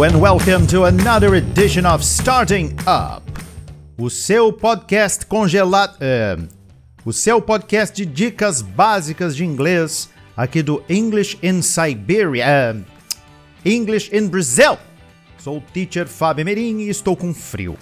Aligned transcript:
Hello 0.00 0.08
and 0.14 0.18
welcome 0.18 0.66
to 0.68 0.86
another 0.86 1.34
edition 1.34 1.84
of 1.84 2.02
Starting 2.02 2.74
Up, 2.86 3.22
o 3.98 4.08
seu 4.08 4.50
podcast 4.50 5.26
congelado, 5.26 5.94
é, 6.00 6.38
o 7.04 7.12
seu 7.12 7.38
podcast 7.42 7.94
de 7.94 8.10
dicas 8.10 8.62
básicas 8.62 9.36
de 9.36 9.44
inglês 9.44 10.08
aqui 10.34 10.62
do 10.62 10.82
English 10.88 11.38
in 11.42 11.60
Siberia, 11.60 12.46
é, 12.46 12.76
English 13.62 14.10
in 14.16 14.26
Brazil. 14.28 14.78
Sou 15.36 15.58
o 15.58 15.60
teacher 15.60 16.08
Fábio 16.08 16.46
Merim 16.46 16.78
e 16.78 16.88
estou 16.88 17.14
com 17.14 17.34
frio. 17.34 17.76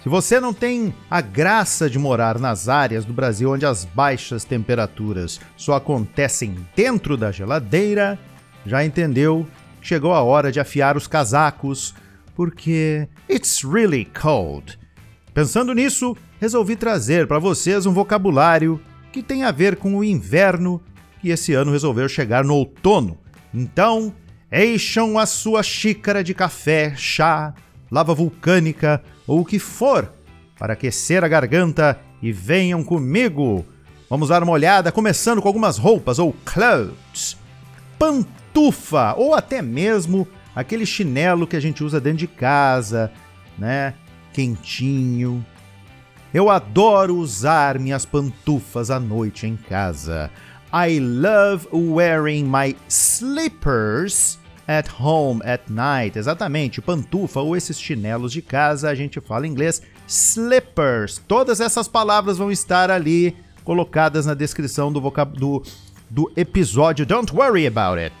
Se 0.00 0.08
você 0.08 0.38
não 0.38 0.54
tem 0.54 0.94
a 1.10 1.20
graça 1.20 1.90
de 1.90 1.98
morar 1.98 2.38
nas 2.38 2.68
áreas 2.68 3.04
do 3.04 3.12
Brasil 3.12 3.50
onde 3.50 3.66
as 3.66 3.84
baixas 3.84 4.44
temperaturas 4.44 5.40
só 5.56 5.74
acontecem 5.74 6.54
dentro 6.76 7.16
da 7.16 7.32
geladeira, 7.32 8.16
já 8.64 8.84
entendeu? 8.84 9.44
Chegou 9.80 10.12
a 10.12 10.22
hora 10.22 10.50
de 10.50 10.60
afiar 10.60 10.96
os 10.96 11.06
casacos, 11.06 11.94
porque 12.34 13.08
it's 13.28 13.62
really 13.62 14.04
cold. 14.04 14.78
Pensando 15.32 15.72
nisso, 15.72 16.16
resolvi 16.40 16.76
trazer 16.76 17.26
para 17.26 17.38
vocês 17.38 17.86
um 17.86 17.92
vocabulário 17.92 18.80
que 19.12 19.22
tem 19.22 19.44
a 19.44 19.50
ver 19.50 19.76
com 19.76 19.96
o 19.96 20.04
inverno 20.04 20.80
que 21.20 21.30
esse 21.30 21.54
ano 21.54 21.72
resolveu 21.72 22.08
chegar 22.08 22.44
no 22.44 22.54
outono. 22.54 23.18
Então, 23.52 24.12
encham 24.52 25.18
a 25.18 25.26
sua 25.26 25.62
xícara 25.62 26.22
de 26.22 26.34
café, 26.34 26.94
chá, 26.96 27.54
lava 27.90 28.14
vulcânica 28.14 29.02
ou 29.26 29.40
o 29.40 29.44
que 29.44 29.58
for 29.58 30.12
para 30.58 30.72
aquecer 30.72 31.24
a 31.24 31.28
garganta 31.28 31.98
e 32.22 32.32
venham 32.32 32.82
comigo. 32.82 33.64
Vamos 34.10 34.28
dar 34.30 34.42
uma 34.42 34.52
olhada, 34.52 34.90
começando 34.90 35.40
com 35.40 35.48
algumas 35.48 35.78
roupas 35.78 36.18
ou 36.18 36.34
clothes. 36.44 37.36
Pantufa 38.58 39.14
ou 39.16 39.34
até 39.34 39.62
mesmo 39.62 40.26
aquele 40.54 40.84
chinelo 40.84 41.46
que 41.46 41.54
a 41.54 41.60
gente 41.60 41.84
usa 41.84 42.00
dentro 42.00 42.18
de 42.18 42.26
casa, 42.26 43.12
né? 43.56 43.94
Quentinho. 44.32 45.46
Eu 46.34 46.50
adoro 46.50 47.16
usar 47.16 47.78
minhas 47.78 48.04
pantufas 48.04 48.90
à 48.90 48.98
noite 48.98 49.46
em 49.46 49.56
casa. 49.56 50.28
I 50.72 50.98
love 50.98 51.68
wearing 51.72 52.44
my 52.44 52.76
slippers 52.88 54.40
at 54.66 54.88
home 55.00 55.40
at 55.44 55.62
night. 55.68 56.18
Exatamente, 56.18 56.82
pantufa 56.82 57.40
ou 57.40 57.56
esses 57.56 57.80
chinelos 57.80 58.32
de 58.32 58.42
casa, 58.42 58.90
a 58.90 58.94
gente 58.94 59.20
fala 59.20 59.46
em 59.46 59.50
inglês 59.50 59.80
slippers. 60.08 61.22
Todas 61.28 61.60
essas 61.60 61.86
palavras 61.86 62.36
vão 62.36 62.50
estar 62.50 62.90
ali 62.90 63.36
colocadas 63.62 64.26
na 64.26 64.34
descrição 64.34 64.92
do, 64.92 65.00
do, 65.00 65.62
do 66.10 66.32
episódio. 66.36 67.06
Don't 67.06 67.32
worry 67.32 67.64
about 67.64 68.00
it. 68.00 68.12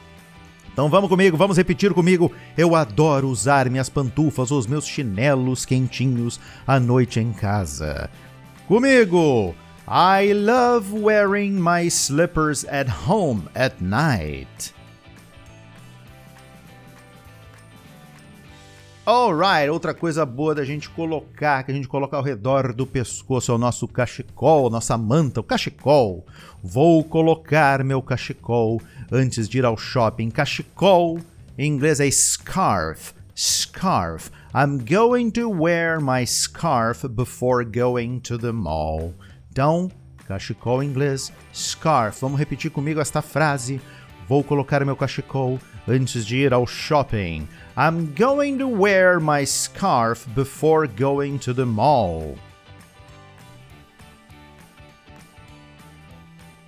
Então 0.78 0.88
vamos 0.88 1.08
comigo, 1.08 1.36
vamos 1.36 1.56
repetir 1.56 1.92
comigo. 1.92 2.30
Eu 2.56 2.76
adoro 2.76 3.28
usar 3.28 3.68
minhas 3.68 3.88
pantufas 3.88 4.52
ou 4.52 4.60
os 4.60 4.66
meus 4.68 4.86
chinelos 4.86 5.64
quentinhos 5.64 6.38
à 6.64 6.78
noite 6.78 7.18
em 7.18 7.32
casa. 7.32 8.08
Comigo! 8.68 9.56
I 9.88 10.32
love 10.32 10.94
wearing 10.94 11.54
my 11.60 11.88
slippers 11.90 12.64
at 12.66 12.88
home 13.08 13.48
at 13.56 13.80
night. 13.80 14.72
Alright, 19.10 19.70
outra 19.70 19.94
coisa 19.94 20.26
boa 20.26 20.54
da 20.54 20.66
gente 20.66 20.90
colocar, 20.90 21.62
que 21.62 21.70
a 21.70 21.74
gente 21.74 21.88
coloca 21.88 22.14
ao 22.14 22.22
redor 22.22 22.74
do 22.74 22.86
pescoço, 22.86 23.50
é 23.50 23.54
o 23.54 23.56
nosso 23.56 23.88
cachecol, 23.88 24.68
nossa 24.68 24.98
manta, 24.98 25.40
o 25.40 25.42
cachecol. 25.42 26.26
Vou 26.62 27.02
colocar 27.02 27.82
meu 27.82 28.02
cachecol 28.02 28.82
antes 29.10 29.48
de 29.48 29.56
ir 29.56 29.64
ao 29.64 29.78
shopping. 29.78 30.28
Cachecol, 30.28 31.20
em 31.56 31.72
inglês 31.72 32.00
é 32.00 32.10
scarf. 32.10 33.14
Scarf. 33.34 34.30
I'm 34.54 34.84
going 34.84 35.30
to 35.30 35.48
wear 35.48 36.02
my 36.02 36.26
scarf 36.26 37.08
before 37.08 37.64
going 37.64 38.20
to 38.20 38.36
the 38.36 38.52
mall. 38.52 39.14
Então, 39.50 39.90
cachecol 40.26 40.82
em 40.82 40.86
inglês, 40.90 41.32
scarf. 41.54 42.20
Vamos 42.20 42.38
repetir 42.38 42.70
comigo 42.70 43.00
esta 43.00 43.22
frase. 43.22 43.80
Vou 44.28 44.44
colocar 44.44 44.84
meu 44.84 44.94
cachecol 44.94 45.58
antes 45.88 46.26
de 46.26 46.36
ir 46.36 46.52
ao 46.52 46.66
shopping. 46.66 47.48
I'm 47.76 48.12
going 48.14 48.58
to 48.58 48.68
wear 48.68 49.18
my 49.18 49.44
scarf 49.44 50.26
before 50.34 50.86
going 50.86 51.38
to 51.38 51.54
the 51.54 51.64
mall. 51.64 52.36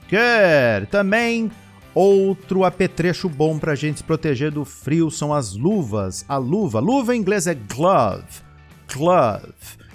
Good! 0.08 0.88
Também 0.90 1.50
outro 1.94 2.64
apetrecho 2.64 3.28
bom 3.28 3.58
para 3.58 3.72
a 3.72 3.76
gente 3.76 3.98
se 3.98 4.04
proteger 4.04 4.50
do 4.50 4.64
frio 4.64 5.10
são 5.10 5.32
as 5.32 5.54
luvas. 5.54 6.24
A 6.28 6.36
luva, 6.36 6.80
luva 6.80 7.14
em 7.14 7.20
inglês 7.20 7.46
é 7.46 7.54
glove. 7.54 8.42
Glove. 8.92 9.52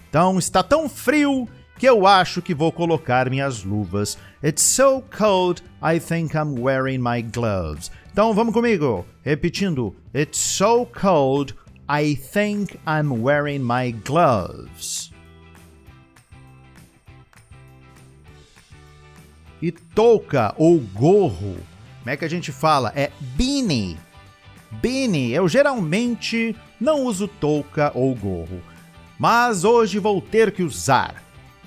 Então 0.09 0.39
está 0.39 0.63
tão 0.63 0.87
frio 0.87 1.47
que 1.77 1.87
eu 1.87 2.07
acho 2.07 2.41
que 2.41 2.53
vou 2.53 2.71
colocar 2.71 3.29
minhas 3.29 3.63
luvas. 3.63 4.17
It's 4.45 4.61
so 4.61 5.01
cold, 5.09 5.63
I 5.81 5.97
think 5.97 6.35
I'm 6.35 6.53
wearing 6.53 7.01
my 7.01 7.21
gloves. 7.21 7.89
Então 8.13 8.31
vamos 8.31 8.53
comigo, 8.53 9.03
repetindo. 9.25 9.95
It's 10.13 10.37
so 10.37 10.85
cold, 10.85 11.55
I 11.89 12.13
think 12.13 12.79
I'm 12.85 13.23
wearing 13.23 13.63
my 13.63 13.89
gloves. 13.89 15.11
E 19.59 19.71
touca 19.71 20.53
ou 20.59 20.79
gorro, 20.93 21.57
como 22.03 22.11
é 22.11 22.15
que 22.15 22.25
a 22.25 22.29
gente 22.29 22.51
fala? 22.51 22.93
É 22.95 23.09
beanie. 23.35 23.97
Beanie, 24.73 25.31
eu 25.31 25.47
geralmente 25.47 26.55
não 26.79 27.03
uso 27.05 27.27
touca 27.27 27.91
ou 27.95 28.13
gorro, 28.13 28.61
mas 29.17 29.63
hoje 29.63 29.97
vou 29.97 30.21
ter 30.21 30.51
que 30.51 30.61
usar. 30.61 31.23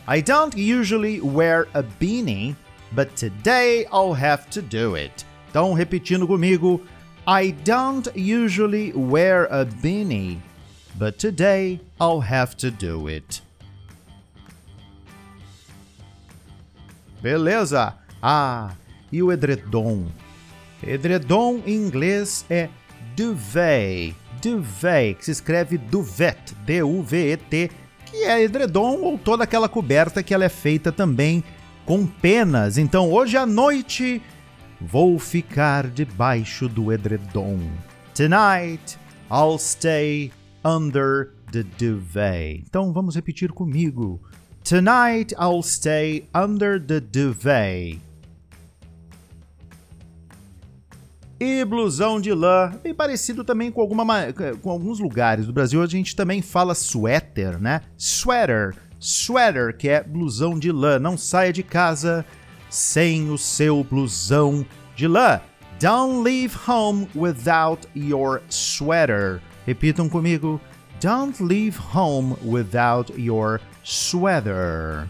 I 0.06 0.22
don't 0.22 0.56
usually 0.56 1.20
wear 1.20 1.66
a 1.74 1.82
beanie, 1.82 2.56
but 2.92 3.14
today 3.16 3.86
I'll 3.92 4.14
have 4.14 4.48
to 4.50 4.62
do 4.62 4.96
it. 4.96 5.24
Então, 5.50 5.72
repetindo 5.72 6.26
comigo, 6.26 6.80
I 7.26 7.52
don't 7.64 8.08
usually 8.14 8.92
wear 8.92 9.46
a 9.50 9.64
beanie, 9.64 10.40
but 10.96 11.18
today 11.18 11.80
I'll 12.00 12.20
have 12.20 12.56
to 12.56 12.70
do 12.70 13.08
it. 13.08 13.42
Beleza? 17.20 17.94
Ah, 18.22 18.72
e 19.10 19.22
o 19.22 19.32
edredom? 19.32 20.06
Edredom 20.82 21.62
em 21.66 21.74
inglês 21.74 22.44
é 22.48 22.68
duvet. 23.16 24.14
Duvet, 24.40 25.18
que 25.18 25.24
se 25.24 25.32
escreve 25.32 25.76
duvet, 25.76 26.54
D-U-V-E-T, 26.64 27.70
que 28.06 28.16
é 28.24 28.40
edredom 28.42 29.00
ou 29.02 29.18
toda 29.18 29.42
aquela 29.44 29.68
coberta 29.68 30.22
que 30.22 30.32
ela 30.32 30.44
é 30.44 30.48
feita 30.48 30.92
também 30.92 31.42
com 31.88 32.06
penas. 32.06 32.78
Então, 32.78 33.10
hoje 33.10 33.36
à 33.36 33.44
noite 33.44 34.22
Vou 34.80 35.18
ficar 35.18 35.88
debaixo 35.88 36.68
do 36.68 36.92
edredom. 36.92 37.58
Tonight 38.14 38.96
I'll 39.28 39.58
stay 39.58 40.30
under 40.64 41.32
the 41.50 41.64
duvet. 41.64 42.62
Então 42.68 42.92
vamos 42.92 43.16
repetir 43.16 43.50
comigo. 43.50 44.20
Tonight 44.62 45.34
I'll 45.34 45.62
stay 45.64 46.28
under 46.32 46.80
the 46.80 47.00
duvet. 47.00 48.00
E 51.40 51.64
blusão 51.64 52.20
de 52.20 52.32
lã, 52.32 52.72
bem 52.82 52.94
parecido 52.94 53.44
também 53.44 53.70
com, 53.70 53.80
alguma, 53.80 54.32
com 54.60 54.70
alguns 54.70 54.98
lugares 54.98 55.46
do 55.46 55.52
Brasil, 55.52 55.80
a 55.82 55.86
gente 55.86 56.14
também 56.14 56.42
fala 56.42 56.74
sweater, 56.74 57.60
né? 57.60 57.80
Sweater, 57.96 58.74
sweater, 59.00 59.76
que 59.76 59.88
é 59.88 60.02
blusão 60.02 60.58
de 60.58 60.72
lã. 60.72 60.98
Não 60.98 61.16
saia 61.16 61.52
de 61.52 61.62
casa 61.62 62.24
sem 62.70 63.30
o 63.30 63.38
seu 63.38 63.82
blusão 63.84 64.64
de 64.94 65.06
lã. 65.06 65.40
Don't 65.80 66.22
leave 66.24 66.56
home 66.66 67.08
without 67.14 67.86
your 67.94 68.42
sweater. 68.50 69.40
Repitam 69.66 70.08
comigo. 70.08 70.60
Don't 71.00 71.40
leave 71.42 71.78
home 71.94 72.36
without 72.44 73.12
your 73.16 73.60
sweater. 73.84 75.08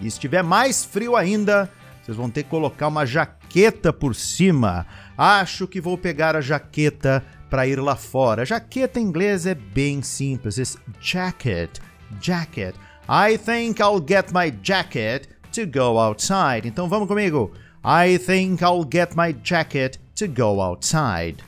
E 0.00 0.04
se 0.04 0.08
estiver 0.16 0.42
mais 0.42 0.84
frio 0.84 1.16
ainda, 1.16 1.70
vocês 2.00 2.16
vão 2.16 2.30
ter 2.30 2.44
que 2.44 2.50
colocar 2.50 2.88
uma 2.88 3.04
jaqueta 3.04 3.92
por 3.92 4.14
cima. 4.14 4.86
Acho 5.18 5.66
que 5.66 5.80
vou 5.80 5.98
pegar 5.98 6.36
a 6.36 6.40
jaqueta 6.40 7.24
para 7.50 7.66
ir 7.66 7.80
lá 7.80 7.96
fora. 7.96 8.46
Jaqueta 8.46 9.00
em 9.00 9.02
inglês 9.02 9.44
é 9.44 9.54
bem 9.54 10.00
simples. 10.00 10.56
It's 10.56 10.78
jacket. 11.00 11.80
Jacket. 12.20 12.74
I 13.08 13.36
think 13.36 13.82
I'll 13.82 14.00
get 14.00 14.32
my 14.32 14.56
jacket 14.62 15.28
to 15.52 15.66
go 15.66 15.98
outside. 15.98 16.66
Então 16.66 16.88
vamos 16.88 17.08
comigo. 17.08 17.50
I 17.84 18.18
think 18.18 18.62
I'll 18.62 18.88
get 18.90 19.16
my 19.16 19.34
jacket 19.42 19.98
to 20.14 20.28
go 20.28 20.60
outside. 20.62 21.42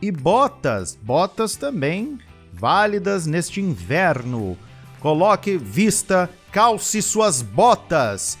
E 0.00 0.10
botas, 0.10 0.98
botas 1.00 1.56
também 1.56 2.18
válidas 2.52 3.26
neste 3.26 3.60
inverno. 3.60 4.56
Coloque, 5.00 5.58
vista, 5.58 6.30
calce 6.52 7.02
suas 7.02 7.42
botas. 7.42 8.38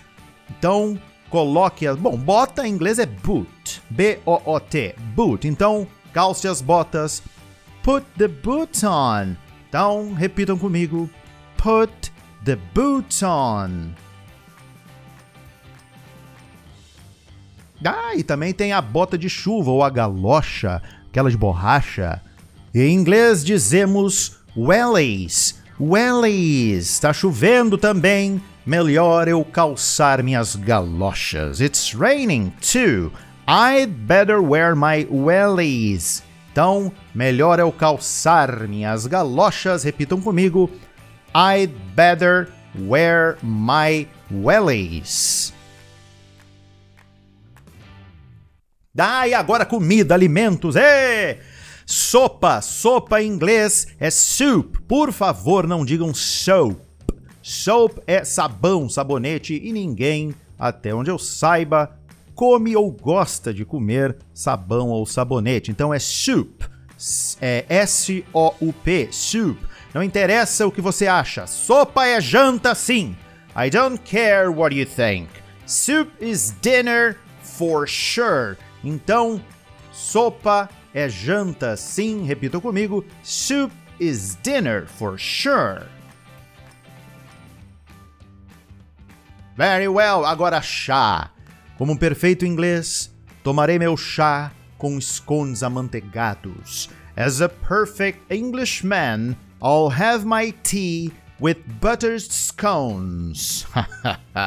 Então, 0.48 0.98
coloque 1.34 1.84
as. 1.84 1.98
Bom, 1.98 2.16
bota 2.16 2.64
em 2.64 2.70
inglês 2.70 3.00
é 3.00 3.06
boot. 3.06 3.82
B-O-O-T. 3.90 4.94
Boot. 5.16 5.48
Então, 5.48 5.84
calce 6.12 6.46
as 6.46 6.62
botas. 6.62 7.20
Put 7.82 8.06
the 8.16 8.28
boots 8.28 8.84
on. 8.84 9.34
Então, 9.68 10.14
repitam 10.14 10.56
comigo. 10.56 11.10
Put 11.56 12.12
the 12.44 12.56
boots 12.72 13.20
on. 13.24 13.90
Ah, 17.84 18.14
e 18.14 18.22
também 18.22 18.54
tem 18.54 18.72
a 18.72 18.80
bota 18.80 19.18
de 19.18 19.28
chuva 19.28 19.72
ou 19.72 19.82
a 19.82 19.90
galocha, 19.90 20.80
aquela 21.08 21.28
de 21.28 21.36
borracha. 21.36 22.22
Em 22.72 22.94
inglês 22.94 23.44
dizemos 23.44 24.38
wellies. 24.56 25.60
Wellies. 25.80 26.90
Está 26.90 27.12
chovendo 27.12 27.76
também. 27.76 28.40
Melhor 28.66 29.28
eu 29.28 29.44
calçar 29.44 30.22
minhas 30.22 30.56
galochas. 30.56 31.60
It's 31.60 31.94
raining 31.94 32.50
too. 32.62 33.12
I'd 33.46 33.92
better 34.06 34.40
wear 34.40 34.74
my 34.74 35.06
wellies. 35.10 36.22
Então, 36.50 36.90
melhor 37.14 37.58
eu 37.58 37.70
calçar 37.70 38.66
minhas 38.66 39.06
galochas. 39.06 39.84
Repitam 39.84 40.18
comigo. 40.18 40.70
I'd 41.34 41.74
better 41.94 42.48
wear 42.74 43.36
my 43.42 44.08
wellies. 44.30 45.52
Ah, 48.96 49.28
e 49.28 49.34
agora 49.34 49.66
comida, 49.66 50.14
alimentos. 50.14 50.74
Ê! 50.74 51.38
Sopa, 51.84 52.62
sopa 52.62 53.20
em 53.20 53.28
inglês 53.28 53.88
é 54.00 54.10
soup. 54.10 54.80
Por 54.88 55.12
favor, 55.12 55.66
não 55.66 55.84
digam 55.84 56.14
soap. 56.14 56.83
Soap 57.46 57.98
é 58.06 58.24
sabão, 58.24 58.88
sabonete 58.88 59.60
e 59.62 59.70
ninguém, 59.70 60.34
até 60.58 60.94
onde 60.94 61.10
eu 61.10 61.18
saiba, 61.18 61.94
come 62.34 62.74
ou 62.74 62.90
gosta 62.90 63.52
de 63.52 63.66
comer 63.66 64.16
sabão 64.32 64.88
ou 64.88 65.04
sabonete. 65.04 65.70
Então 65.70 65.92
é 65.92 65.98
soup. 65.98 66.64
É 67.42 67.66
S-O-U-P, 67.68 69.08
soup. 69.10 69.60
Não 69.92 70.02
interessa 70.02 70.66
o 70.66 70.72
que 70.72 70.80
você 70.80 71.06
acha. 71.06 71.46
Sopa 71.46 72.06
é 72.06 72.18
janta, 72.18 72.74
sim. 72.74 73.14
I 73.54 73.68
don't 73.68 74.00
care 74.02 74.48
what 74.48 74.74
you 74.74 74.86
think. 74.86 75.28
Soup 75.66 76.10
is 76.18 76.54
dinner 76.62 77.18
for 77.42 77.86
sure. 77.86 78.56
Então, 78.82 79.38
sopa 79.92 80.70
é 80.94 81.10
janta, 81.10 81.76
sim. 81.76 82.24
Repita 82.24 82.58
comigo. 82.58 83.04
Soup 83.22 83.70
is 84.00 84.38
dinner 84.42 84.86
for 84.86 85.18
sure. 85.18 85.82
Very 89.56 89.88
well. 89.88 90.24
Agora 90.24 90.60
chá. 90.60 91.30
Como 91.78 91.92
um 91.92 91.96
perfeito 91.96 92.44
inglês, 92.44 93.12
tomarei 93.42 93.78
meu 93.78 93.96
chá 93.96 94.52
com 94.78 95.00
scones 95.00 95.62
amanteigados. 95.62 96.88
As 97.16 97.40
a 97.40 97.48
perfect 97.48 98.20
Englishman, 98.30 99.36
I'll 99.62 99.90
have 99.90 100.24
my 100.24 100.52
tea 100.62 101.12
with 101.40 101.58
buttered 101.80 102.20
scones. 102.20 103.66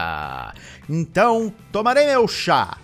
então, 0.89 1.53
tomarei 1.71 2.05
meu 2.05 2.27
chá. 2.27 2.77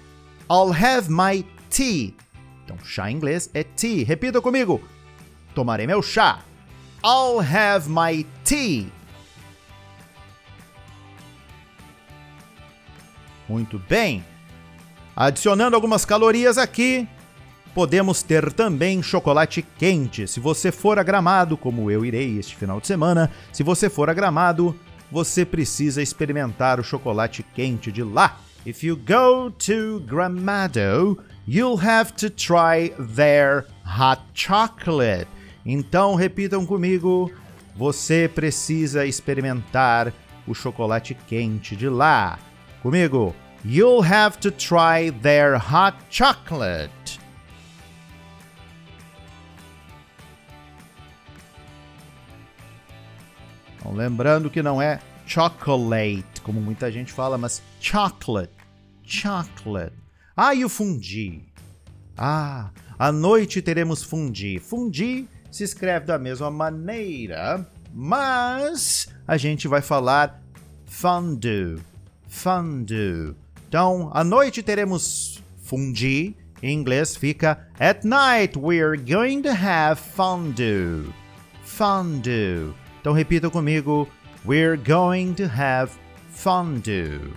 I'll 0.50 0.72
have 0.72 1.10
my 1.10 1.46
tea. 1.69 2.16
Então, 2.64 2.78
chá 2.84 3.12
em 3.12 3.16
inglês 3.16 3.50
é 3.54 3.64
tea. 3.64 4.04
Repita 4.04 4.42
comigo. 4.42 4.81
Tomarei 5.54 5.86
meu 5.86 6.02
chá. 6.02 6.40
I'll 7.04 7.40
have 7.40 7.90
my 7.90 8.26
tea. 8.46 8.92
Muito 13.48 13.80
bem. 13.90 14.24
Adicionando 15.16 15.75
algumas 15.75 16.06
calorias 16.06 16.57
aqui, 16.57 17.07
podemos 17.74 18.24
ter 18.24 18.51
também 18.54 19.01
chocolate 19.01 19.62
quente. 19.78 20.28
Se 20.28 20.40
você 20.40 20.72
for 20.72 20.98
a 20.98 21.04
Gramado, 21.04 21.57
como 21.57 21.92
eu 21.92 22.06
irei 22.06 22.38
este 22.40 22.56
final 22.56 22.80
de 22.80 22.88
semana, 22.88 23.31
se 23.51 23.63
você 23.63 23.90
for 23.90 24.10
a 24.10 24.13
Gramado, 24.13 24.75
você 25.12 25.45
precisa 25.45 26.01
experimentar 26.01 26.80
o 26.80 26.84
chocolate 26.84 27.44
quente 27.54 27.92
de 27.92 28.04
lá. 28.04 28.40
If 28.66 28.84
you 28.84 28.95
go 28.95 29.51
to 29.51 30.00
Gramado, 30.07 31.22
you'll 31.48 31.80
have 31.80 32.13
to 32.13 32.30
try 32.30 32.90
their 33.16 33.66
hot 33.86 34.22
chocolate. 34.34 35.28
Então 35.66 36.16
repitam 36.16 36.66
comigo, 36.66 37.31
você 37.75 38.30
precisa 38.34 39.06
experimentar 39.06 40.13
o 40.48 40.54
chocolate 40.54 41.13
quente 41.28 41.75
de 41.75 41.90
lá. 41.90 42.40
Comigo, 42.83 43.33
you'll 43.63 44.01
have 44.01 44.38
to 44.41 44.51
try 44.51 45.09
their 45.21 45.57
hot 45.57 45.95
chocolate. 46.09 47.18
Então, 53.77 53.94
lembrando 53.94 54.50
que 54.50 54.62
não 54.62 54.81
é 54.81 55.00
chocolate, 55.25 56.41
como 56.44 56.59
muita 56.59 56.91
gente 56.91 57.13
fala, 57.13 57.38
mas 57.38 57.63
chocolate. 57.80 58.51
Chocolate. 59.01 59.95
Ah, 60.35 60.53
e 60.53 60.65
o 60.65 60.69
fundi. 60.69 61.45
Ah, 62.18 62.69
à 63.00 63.13
noite 63.13 63.62
teremos 63.62 64.03
fundi. 64.03 64.59
Fundi 64.59 65.25
se 65.50 65.63
escreve 65.63 66.06
da 66.06 66.19
mesma 66.19 66.51
maneira, 66.51 67.65
mas 67.94 69.07
a 69.25 69.38
gente 69.38 69.69
vai 69.69 69.81
falar 69.81 70.44
fondue 70.85 71.93
fondue. 72.33 73.35
Então, 73.69 74.09
à 74.12 74.24
noite 74.24 74.63
teremos 74.63 75.41
fondue. 75.63 76.35
Em 76.62 76.74
inglês 76.74 77.15
fica 77.15 77.68
At 77.80 78.03
night 78.03 78.57
we're 78.57 78.97
going 78.97 79.41
to 79.44 79.51
have 79.51 80.01
fondue. 80.01 81.13
Fondue. 81.63 82.74
Então 83.00 83.13
repita 83.13 83.50
comigo. 83.50 84.07
We're 84.45 84.77
going 84.77 85.33
to 85.35 85.44
have 85.44 85.91
fondue. 86.31 87.33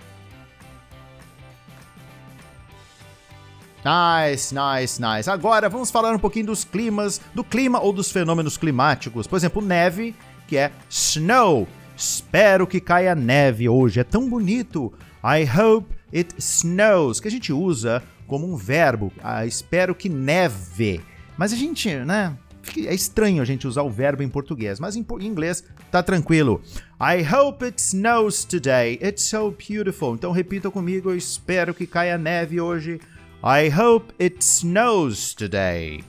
Nice, 3.85 4.53
nice, 4.53 4.99
nice. 4.99 5.29
Agora 5.29 5.69
vamos 5.69 5.91
falar 5.91 6.13
um 6.13 6.19
pouquinho 6.19 6.47
dos 6.47 6.63
climas, 6.63 7.21
do 7.35 7.43
clima 7.43 7.79
ou 7.79 7.93
dos 7.93 8.11
fenômenos 8.11 8.57
climáticos. 8.57 9.27
Por 9.27 9.35
exemplo, 9.37 9.61
neve, 9.61 10.15
que 10.47 10.57
é 10.57 10.71
snow. 10.89 11.67
Espero 11.97 12.67
que 12.67 12.79
caia 12.79 13.15
neve 13.15 13.67
hoje. 13.67 13.99
É 13.99 14.03
tão 14.03 14.29
bonito. 14.29 14.93
I 15.23 15.49
hope 15.49 15.95
it 16.13 16.35
snows, 16.37 17.19
que 17.19 17.27
a 17.27 17.31
gente 17.31 17.51
usa 17.51 18.03
como 18.27 18.45
um 18.45 18.55
verbo. 18.55 19.11
Ah, 19.23 19.47
espero 19.47 19.95
que 19.95 20.07
neve. 20.07 21.01
Mas 21.35 21.51
a 21.51 21.55
gente, 21.55 21.93
né? 21.95 22.37
É 22.85 22.93
estranho 22.93 23.41
a 23.41 23.45
gente 23.45 23.65
usar 23.65 23.81
o 23.81 23.89
verbo 23.89 24.21
em 24.21 24.29
português, 24.29 24.79
mas 24.79 24.95
em 24.95 25.05
inglês 25.21 25.63
tá 25.89 26.03
tranquilo. 26.03 26.61
I 26.99 27.25
hope 27.33 27.65
it 27.65 27.81
snows 27.81 28.45
today. 28.45 28.99
It's 29.01 29.23
so 29.23 29.51
beautiful. 29.51 30.13
Então 30.13 30.31
repita 30.31 30.69
comigo, 30.69 31.09
eu 31.09 31.17
espero 31.17 31.73
que 31.73 31.87
caia 31.87 32.17
neve 32.17 32.61
hoje. 32.61 32.99
I 33.41 33.73
hope 33.73 34.13
it 34.21 34.37
snows 34.43 35.33
today. 35.33 36.03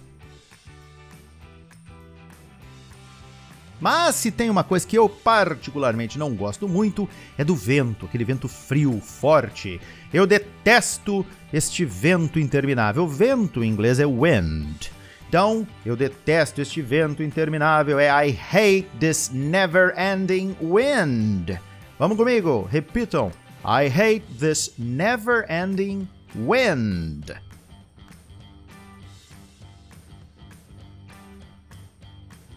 Mas 3.80 4.16
se 4.16 4.30
tem 4.30 4.50
uma 4.50 4.64
coisa 4.64 4.87
que 4.87 4.99
eu 4.99 5.08
particularmente 5.08 6.18
não 6.18 6.35
gosto 6.35 6.68
muito, 6.68 7.08
é 7.37 7.44
do 7.44 7.54
vento, 7.54 8.06
aquele 8.06 8.25
vento 8.25 8.49
frio, 8.49 9.00
forte. 9.00 9.80
Eu 10.12 10.26
detesto 10.26 11.25
este 11.52 11.85
vento 11.85 12.40
interminável. 12.40 13.06
Vento 13.06 13.62
em 13.62 13.70
inglês 13.70 14.00
é 14.00 14.06
wind. 14.06 14.90
Então, 15.28 15.66
eu 15.85 15.94
detesto 15.94 16.61
este 16.61 16.80
vento 16.80 17.23
interminável. 17.23 17.99
É 17.99 18.08
I 18.08 18.30
hate 18.30 18.88
this 18.99 19.30
never-ending 19.32 20.56
wind. 20.61 21.61
Vamos 21.99 22.16
comigo, 22.16 22.66
repitam. 22.70 23.30
I 23.64 23.88
hate 23.88 24.25
this 24.38 24.73
never-ending 24.78 26.08
wind. 26.35 27.48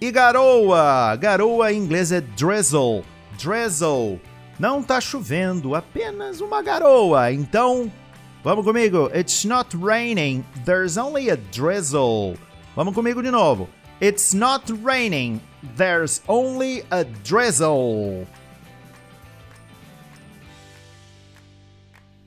E 0.02 0.12
garoa! 0.12 1.16
Garoa 1.16 1.72
em 1.72 1.78
inglês 1.78 2.12
é 2.12 2.22
drizzle. 2.22 3.04
Drizzle. 3.38 4.20
Não 4.58 4.82
tá 4.82 5.00
chovendo, 5.00 5.76
apenas 5.76 6.42
uma 6.42 6.64
garoa. 6.64 7.32
Então, 7.32 7.92
vamos 8.44 8.66
comigo. 8.66 9.12
It's 9.14 9.46
not 9.46 9.78
raining, 9.78 10.44
there's 10.66 10.98
only 10.98 11.30
a 11.30 11.36
drizzle. 11.36 12.36
Vamos 12.76 12.96
comigo 12.96 13.22
de 13.22 13.30
novo. 13.30 13.70
It's 14.02 14.34
not 14.34 14.74
raining, 14.84 15.40
there's 15.78 16.24
only 16.28 16.84
a 16.90 17.04
drizzle. 17.04 18.28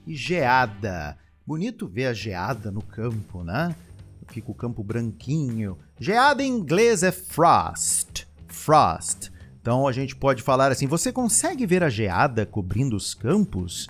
E 0.06 0.14
geada. 0.14 1.18
Bonito 1.44 1.88
ver 1.88 2.06
a 2.06 2.14
geada 2.14 2.70
no 2.70 2.82
campo, 2.82 3.42
né? 3.42 3.74
Fica 4.28 4.50
o 4.50 4.54
campo 4.54 4.82
branquinho. 4.82 5.78
Geada 5.98 6.42
em 6.42 6.48
inglês 6.48 7.02
é 7.02 7.12
frost. 7.12 8.26
Frost. 8.48 9.30
Então 9.60 9.88
a 9.88 9.92
gente 9.92 10.14
pode 10.14 10.42
falar 10.42 10.70
assim: 10.70 10.86
você 10.86 11.12
consegue 11.12 11.66
ver 11.66 11.82
a 11.82 11.88
geada 11.88 12.44
cobrindo 12.44 12.96
os 12.96 13.14
campos? 13.14 13.88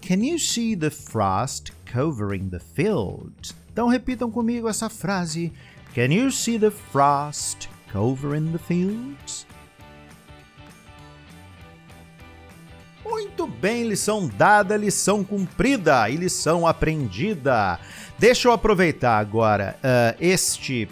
Can 0.00 0.24
you 0.24 0.38
see 0.38 0.76
the 0.76 0.90
frost 0.90 1.72
covering 1.90 2.48
the 2.48 2.58
fields? 2.58 3.54
Então 3.72 3.88
repitam 3.88 4.30
comigo 4.30 4.68
essa 4.68 4.88
frase. 4.88 5.52
Can 5.94 6.12
you 6.12 6.30
see 6.30 6.58
the 6.58 6.70
frost 6.70 7.68
covering 7.92 8.52
the 8.52 8.58
fields? 8.58 9.46
Bem, 13.64 13.88
lição 13.88 14.28
dada, 14.28 14.76
lição 14.76 15.24
cumprida 15.24 16.10
e 16.10 16.16
lição 16.16 16.66
aprendida. 16.66 17.80
Deixa 18.18 18.46
eu 18.46 18.52
aproveitar 18.52 19.16
agora 19.16 19.74
uh, 19.78 20.14
este 20.20 20.86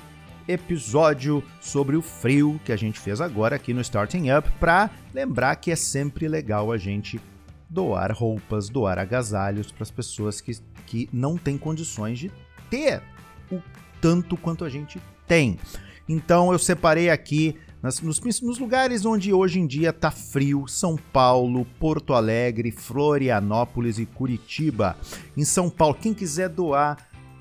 episódio 0.48 1.44
sobre 1.60 1.96
o 1.96 2.00
frio 2.00 2.58
que 2.64 2.72
a 2.72 2.76
gente 2.76 2.98
fez 2.98 3.20
agora 3.20 3.56
aqui 3.56 3.74
no 3.74 3.82
Starting 3.82 4.30
Up 4.30 4.50
para 4.58 4.88
lembrar 5.12 5.56
que 5.56 5.70
é 5.70 5.76
sempre 5.76 6.26
legal 6.26 6.72
a 6.72 6.78
gente 6.78 7.20
doar 7.68 8.10
roupas, 8.10 8.70
doar 8.70 8.98
agasalhos 8.98 9.70
para 9.70 9.82
as 9.82 9.90
pessoas 9.90 10.40
que, 10.40 10.52
que 10.86 11.10
não 11.12 11.36
têm 11.36 11.58
condições 11.58 12.18
de 12.18 12.32
ter 12.70 13.02
o 13.50 13.60
tanto 14.00 14.34
quanto 14.34 14.64
a 14.64 14.70
gente 14.70 14.98
tem. 15.26 15.58
Então 16.08 16.50
eu 16.50 16.58
separei 16.58 17.10
aqui 17.10 17.54
nas, 17.82 18.00
nos, 18.00 18.20
nos, 18.40 18.58
lugares 18.58 19.04
onde 19.04 19.32
hoje 19.32 19.58
em 19.58 19.66
dia 19.66 19.92
tá 19.92 20.10
frio, 20.10 20.68
São 20.68 20.96
Paulo, 20.96 21.66
Porto 21.80 22.14
Alegre, 22.14 22.70
Florianópolis 22.70 23.98
e 23.98 24.06
Curitiba. 24.06 24.96
Em 25.36 25.44
São 25.44 25.68
Paulo, 25.68 25.96
quem 26.00 26.14
quiser 26.14 26.48
doar 26.48 26.96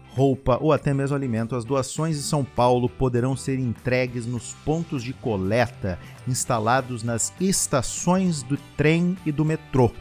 roupa 0.09 0.57
ou 0.59 0.73
até 0.73 0.93
mesmo 0.93 1.15
alimento, 1.15 1.55
as 1.55 1.63
doações 1.63 2.17
em 2.17 2.21
São 2.21 2.43
Paulo 2.43 2.89
poderão 2.89 3.35
ser 3.35 3.59
entregues 3.59 4.25
nos 4.25 4.53
pontos 4.65 5.03
de 5.03 5.13
coleta 5.13 5.97
instalados 6.27 7.03
nas 7.03 7.31
estações 7.39 8.43
do 8.43 8.57
trem 8.75 9.15
e 9.25 9.31
do 9.31 9.45
metrô. 9.45 9.91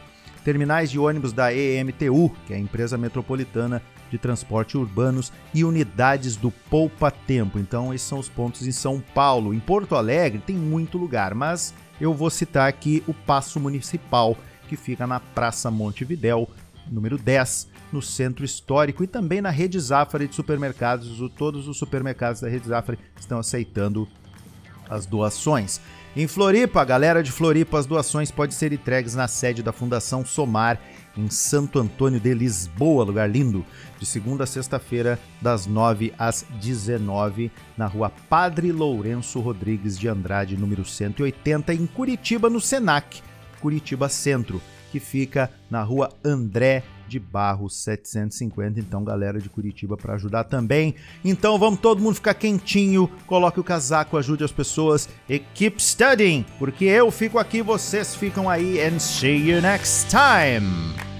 Terminais 0.43 0.89
de 0.89 0.97
ônibus 0.97 1.31
da 1.31 1.53
EMTU, 1.53 2.31
que 2.47 2.53
é 2.53 2.55
a 2.55 2.59
empresa 2.59 2.97
metropolitana 2.97 3.81
de 4.11 4.17
transporte 4.17 4.77
urbanos 4.77 5.31
e 5.53 5.63
unidades 5.63 6.35
do 6.35 6.51
Poupa 6.51 7.09
Tempo. 7.09 7.57
Então, 7.57 7.93
esses 7.93 8.07
são 8.07 8.19
os 8.19 8.29
pontos 8.29 8.67
em 8.67 8.71
São 8.71 8.99
Paulo. 8.99 9.53
Em 9.53 9.59
Porto 9.59 9.95
Alegre 9.95 10.43
tem 10.45 10.55
muito 10.55 10.97
lugar, 10.97 11.33
mas 11.33 11.73
eu 11.99 12.13
vou 12.13 12.29
citar 12.29 12.67
aqui 12.67 13.01
o 13.07 13.13
Paço 13.13 13.59
Municipal, 13.59 14.37
que 14.67 14.75
fica 14.75 15.07
na 15.07 15.19
Praça 15.19 15.71
Montevidéu, 15.71 16.47
número 16.91 17.17
10, 17.17 17.69
no 17.91 18.01
centro 18.01 18.43
histórico 18.43 19.03
e 19.03 19.07
também 19.07 19.41
na 19.41 19.49
rede 19.49 19.79
Zafari 19.79 20.27
de 20.27 20.35
supermercados. 20.35 21.17
Todos 21.37 21.67
os 21.67 21.77
supermercados 21.77 22.41
da 22.41 22.49
rede 22.49 22.67
Zafari 22.67 22.99
estão 23.17 23.39
aceitando 23.39 24.07
as 24.89 25.05
doações. 25.05 25.79
Em 26.13 26.27
Floripa, 26.27 26.81
a 26.81 26.85
galera 26.85 27.23
de 27.23 27.31
Floripa, 27.31 27.79
as 27.79 27.85
doações 27.85 28.29
podem 28.29 28.53
ser 28.53 28.73
entregues 28.73 29.15
na 29.15 29.29
sede 29.29 29.63
da 29.63 29.71
Fundação 29.71 30.25
Somar, 30.25 30.77
em 31.17 31.29
Santo 31.29 31.79
Antônio 31.79 32.19
de 32.19 32.33
Lisboa, 32.33 33.03
lugar 33.03 33.29
lindo, 33.29 33.65
de 33.99 34.05
segunda 34.05 34.43
a 34.43 34.47
sexta-feira, 34.47 35.19
das 35.41 35.65
9 35.65 36.13
às 36.17 36.45
19, 36.59 37.51
na 37.77 37.87
rua 37.87 38.11
Padre 38.29 38.71
Lourenço 38.71 39.39
Rodrigues 39.39 39.97
de 39.97 40.07
Andrade, 40.07 40.57
número 40.57 40.85
180, 40.85 41.73
em 41.73 41.85
Curitiba, 41.85 42.49
no 42.49 42.61
Senac, 42.61 43.21
Curitiba 43.59 44.09
Centro, 44.09 44.61
que 44.91 44.99
fica 44.99 45.49
na 45.69 45.83
rua 45.83 46.09
André 46.23 46.83
de 47.11 47.19
Barros 47.19 47.75
750. 47.83 48.79
Então, 48.79 49.03
galera 49.03 49.39
de 49.39 49.49
Curitiba 49.49 49.97
para 49.97 50.13
ajudar 50.13 50.45
também. 50.45 50.95
Então, 51.25 51.59
vamos 51.59 51.81
todo 51.81 52.01
mundo 52.01 52.15
ficar 52.15 52.33
quentinho, 52.33 53.09
coloque 53.27 53.59
o 53.59 53.63
casaco, 53.63 54.17
ajude 54.17 54.45
as 54.45 54.51
pessoas 54.51 55.09
e 55.27 55.37
keep 55.39 55.81
studying, 55.83 56.45
porque 56.57 56.85
eu 56.85 57.11
fico 57.11 57.37
aqui, 57.37 57.61
vocês 57.61 58.15
ficam 58.15 58.49
aí 58.49 58.79
and 58.81 58.99
see 58.99 59.49
you 59.49 59.61
next 59.61 60.07
time. 60.09 61.10